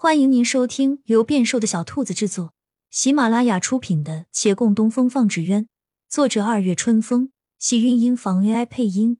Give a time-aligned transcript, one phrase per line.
[0.00, 2.54] 欢迎您收听由变瘦的小兔子制作、
[2.88, 5.64] 喜马拉雅出品的《且共东风放纸鸢》，
[6.08, 9.18] 作者二月春风，喜韵音房 AI 配音。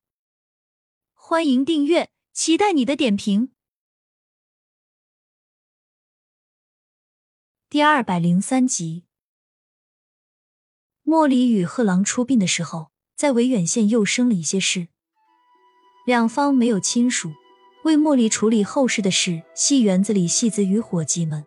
[1.15, 3.51] 欢迎订阅，期待你的点评。
[7.69, 9.03] 第二百零三集，
[11.03, 14.87] 莫离与贺郎出殡的时候，在维远县又生了一些事，
[16.07, 17.33] 两方没有亲属。
[17.89, 21.45] 为茉莉处理后事的事，戏园子里戏子与伙计们；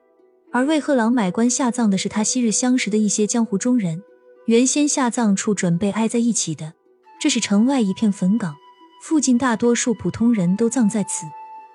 [0.52, 4.02] 而为贺郎买棺下葬的是他昔日相识的一些江湖中人。
[4.48, 6.74] 原先下葬处准备挨在一起的，
[7.22, 8.56] 这是城外一片坟岗，
[9.04, 11.28] 附近大多数普通人都葬在此，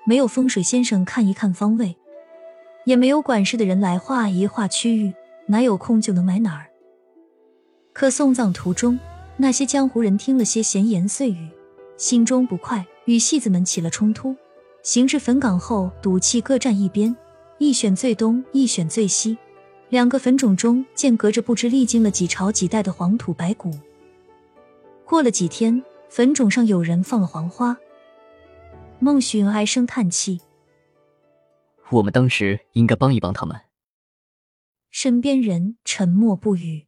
[0.05, 1.95] 没有风水先生看一看方位，
[2.83, 5.13] 也没有管事的人来画一画区域，
[5.47, 6.67] 哪有空就能买哪儿？
[7.93, 8.99] 可送葬途中，
[9.37, 11.47] 那些江湖人听了些闲言碎语，
[11.95, 14.35] 心中不快，与戏子们起了冲突。
[14.83, 17.15] 行至坟岗后，赌气各站一边，
[17.57, 19.37] 一选最东，一选最西。
[19.89, 23.71] 两个坟冢中间隔着不知历经了几朝几代的黄土白骨。
[25.05, 27.77] 过了几天，坟冢上有人放了黄花。
[28.99, 30.41] 孟寻唉声叹气
[31.91, 33.61] ：“我们当时应该帮一帮他们。”
[34.91, 36.87] 身边人沉默不语。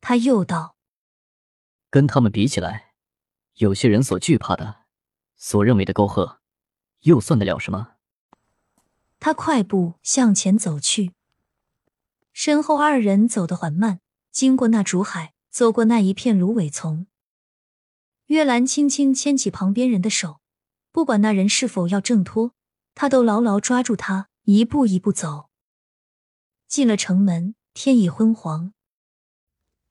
[0.00, 0.76] 他又道
[1.90, 2.92] ：“跟他们比起来，
[3.54, 4.82] 有些人所惧怕的，
[5.36, 6.40] 所认为的沟壑。”
[7.06, 7.92] 又算得了什么？
[9.20, 11.12] 他快步向前走去，
[12.32, 14.00] 身后二人走得缓慢，
[14.32, 17.06] 经过那竹海，走过那一片芦苇丛。
[18.26, 20.40] 月兰轻轻牵起旁边人的手，
[20.90, 22.52] 不管那人是否要挣脱，
[22.96, 25.48] 他都牢牢抓住他，一步一步走。
[26.66, 28.72] 进了城门，天已昏黄，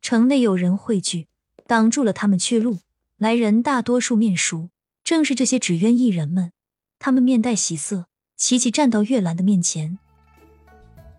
[0.02, 1.30] 城内有人汇聚，
[1.66, 2.80] 挡住了他们去路。
[3.16, 4.70] 来人大多数面熟，
[5.02, 6.52] 正是这些纸鸢艺人们。
[6.98, 10.00] 他们面带喜色，齐齐站到月兰的面前。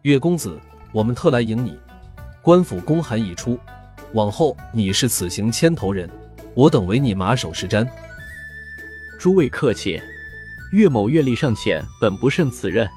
[0.02, 0.58] 月公子，
[0.92, 1.78] 我们特来迎你。
[2.42, 3.58] 官府公函已出，
[4.12, 6.10] 往后你是此行牵头人，
[6.54, 7.86] 我等为你马首是瞻。
[9.18, 10.00] 诸位客气，
[10.72, 12.88] 岳某阅历尚浅，本不胜此任，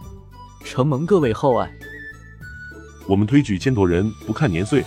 [0.65, 1.71] 承蒙各位厚爱。
[3.07, 4.83] 我们推举牵头人不看年岁，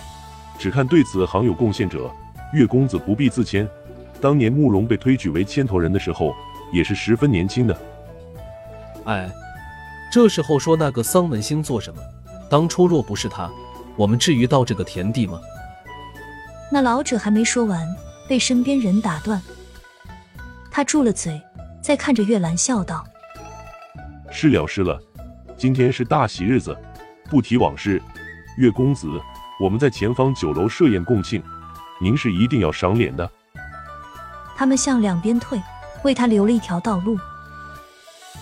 [0.59, 2.11] 只看对此行有贡献者。
[2.53, 3.67] 岳公子不必自谦，
[4.19, 6.35] 当年慕容被推举为牵头人的时候。
[6.71, 7.92] 也是十分年轻的。
[9.05, 9.29] 哎，
[10.11, 12.01] 这时候说那个桑文星做什么？
[12.49, 13.49] 当初若不是他，
[13.95, 15.39] 我们至于到这个田地吗？
[16.71, 17.87] 那老者还没说完，
[18.27, 19.41] 被身边人打断。
[20.71, 21.41] 他住了嘴，
[21.81, 23.05] 再看着月兰笑道
[24.31, 24.99] ：“是了是了，
[25.57, 26.75] 今天是大喜日子，
[27.29, 28.01] 不提往事。
[28.57, 29.07] 月公子，
[29.59, 31.43] 我们在前方酒楼设宴共庆，
[31.99, 33.29] 您是一定要赏脸的。”
[34.55, 35.61] 他们向两边退。
[36.03, 37.17] 为他留了一条道路。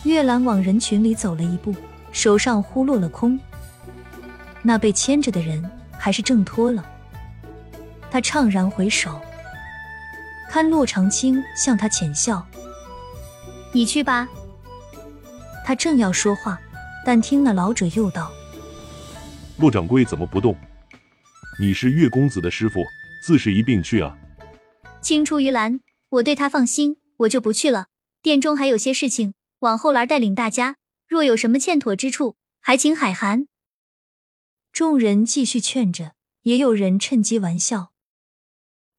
[0.03, 1.75] 月兰往人群里走了一步，
[2.12, 3.40] 手上忽落了空。
[4.63, 6.85] 那被牵着的人还是挣脱了。
[8.09, 9.22] 他怅然回首，
[10.50, 12.46] 看洛长青向他浅笑
[13.74, 14.28] ：“你去吧。”
[15.66, 16.59] 他正要说话，
[17.06, 18.31] 但听那老者又道
[19.57, 20.56] ：“洛掌柜怎么不动？
[21.59, 22.84] 你是月公子的师傅，
[23.24, 24.18] 自是一并去啊。”
[25.01, 26.97] 青出于蓝，我对他放心。
[27.18, 27.85] 我就不去了，
[28.24, 30.78] 殿中还有些事情，往后来带领大家。
[31.08, 33.48] 若有什么欠妥之处，还请海涵。
[34.72, 36.14] 众人继续劝着，
[36.44, 37.92] 也有人趁机玩笑。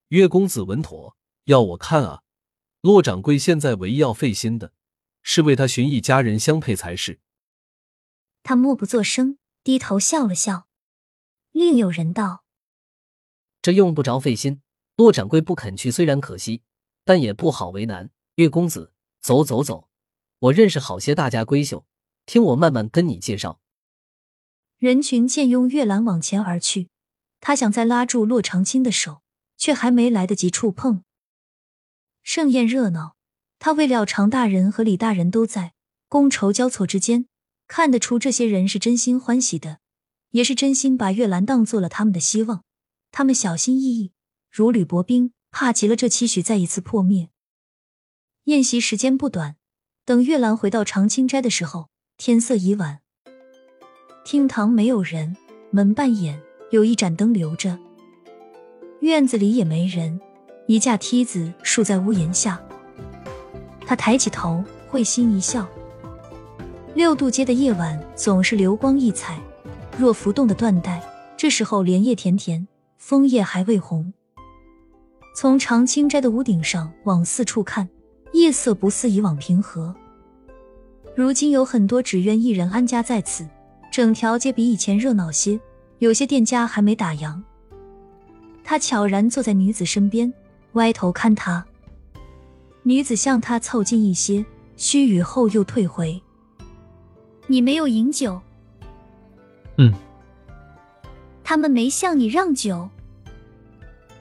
[0.09, 2.23] 岳公子稳妥，要我看啊，
[2.83, 4.73] 骆掌柜现在唯一要费心的，
[5.23, 7.21] 是为他寻一家人相配才是。
[8.43, 10.67] 他默不作声，低头笑了笑。
[11.53, 12.45] 另有人道
[13.63, 14.61] ：“这用不着费心，
[14.97, 16.63] 骆掌柜不肯去，虽然可惜。”
[17.05, 19.89] 但也不好为难，岳公子，走走走，
[20.43, 21.85] 我认识好些大家闺秀，
[22.27, 23.61] 听我慢慢跟你介绍。
[24.77, 26.89] 人群渐拥月兰往前而去，
[27.41, 29.23] 他想再拉住洛长青的手，
[29.57, 31.05] 却还没来得及触碰。
[32.25, 33.15] 盛宴热闹，
[33.61, 35.75] 他未料常大人和李大人都在，
[36.09, 37.27] 觥筹交错之间，
[37.69, 39.79] 看得出这些人是真心欢喜的，
[40.31, 42.65] 也是真心把月兰当做了他们的希望。
[43.13, 44.13] 他们小心翼翼，
[44.51, 45.33] 如履薄冰。
[45.53, 47.29] 怕极了，这期许再一次破灭。
[48.45, 49.57] 宴席时间不短，
[50.05, 52.99] 等月兰回到长青斋的时候，天色已晚。
[54.25, 55.37] 厅堂没有人，
[55.71, 57.79] 门半掩，有一盏灯留着。
[58.99, 60.21] 院子里也没人，
[60.67, 62.61] 一架梯子竖在屋檐下。
[63.87, 65.69] 他抬起头，会心一笑。
[66.95, 69.39] 六渡街的夜晚总是流光溢彩，
[69.97, 71.01] 若浮动的缎带。
[71.37, 72.67] 这时候莲叶田田，
[72.99, 74.13] 枫叶还未红。
[75.37, 77.89] 从长青斋的屋顶上往四处看，
[78.33, 79.95] 夜色不似以往平和。
[81.15, 83.47] 如今有很多只愿一人安家在此，
[83.91, 85.61] 整条街比以前热闹些，
[85.99, 87.41] 有些店家还没打烊。
[88.65, 90.33] 他悄然坐在女子身边，
[90.73, 91.65] 歪头看她。
[92.83, 94.45] 女子向他凑近一些，
[94.77, 96.21] 须臾后又退回。
[97.47, 98.41] 你没有饮酒？
[99.77, 99.93] 嗯。
[101.45, 102.89] 他们没向你让酒？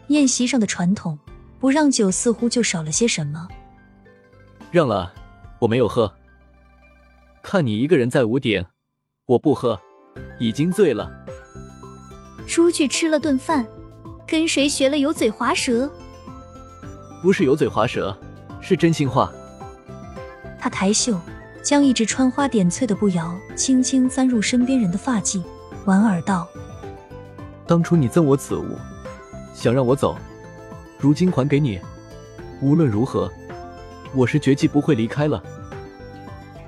[0.08, 1.18] 宴席上的传统，
[1.60, 3.48] 不让酒似乎就少了些什么。
[4.72, 5.12] 让了，
[5.60, 6.10] 我没有喝。
[7.44, 8.66] 看你一个人在屋顶，
[9.26, 9.78] 我不喝，
[10.40, 11.12] 已经醉了。
[12.48, 13.68] 出去吃了顿饭，
[14.26, 15.92] 跟谁学了油嘴滑舌？
[17.22, 18.18] 不是油嘴滑舌，
[18.62, 19.30] 是真心话。
[20.58, 21.20] 他抬袖，
[21.62, 25.44] 将一只穿花点翠的步摇轻轻簪入身边人的发髻，
[25.84, 26.48] 莞尔道
[27.68, 28.78] ：“当初你赠我此物，
[29.54, 30.18] 想让我走，
[30.98, 31.78] 如今还给你。
[32.62, 33.30] 无论如何，
[34.16, 35.44] 我是绝技不会离开了。”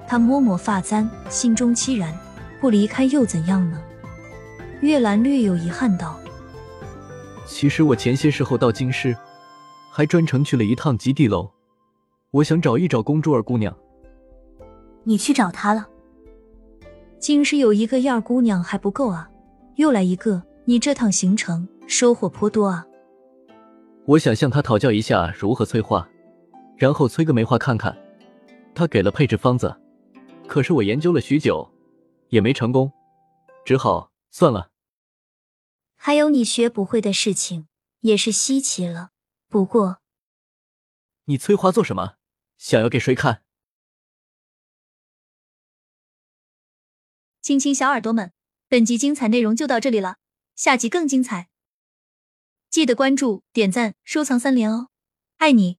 [0.07, 2.13] 他摸摸发簪，心中凄然，
[2.61, 3.81] 不离开又怎样呢？
[4.81, 6.19] 月兰略有遗憾道
[7.47, 9.15] ：“其实我前些时候到京师，
[9.89, 11.49] 还专程去了一趟极地楼，
[12.31, 13.75] 我想找一找公主儿姑娘。
[15.03, 15.87] 你去找她了？
[17.17, 19.29] 京师有一个燕儿姑娘还不够啊，
[19.77, 22.85] 又来一个，你这趟行程收获颇多啊。
[24.05, 26.07] 我想向她讨教一下如何催化，
[26.83, 27.97] 然后催个梅花看看。
[28.75, 29.79] 他给了配置方子，
[30.49, 31.71] 可是我研究了许久，
[32.27, 32.91] 也没成功，
[33.63, 34.69] 只好算了。”
[35.95, 37.69] 还有你学不会的事情，
[38.01, 39.11] 也是稀奇了。
[39.47, 40.01] 不过，
[41.23, 42.15] 你催花做什么？
[42.57, 43.43] 想要给谁看？
[47.41, 48.33] 亲亲小耳朵们，
[48.67, 50.17] 本集精彩内容就到这里了，
[50.57, 51.49] 下集更精彩，
[52.69, 54.89] 记得关注、点赞、收藏三连哦，
[55.37, 55.77] 爱你！